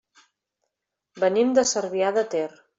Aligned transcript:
Venim 1.25 1.55
de 1.61 1.67
Cervià 1.75 2.13
de 2.21 2.29
Ter. 2.37 2.51